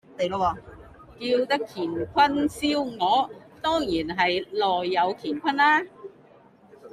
[1.19, 3.29] 叫得乾坤燒鵝，
[3.61, 5.83] 當然係內有乾坤啦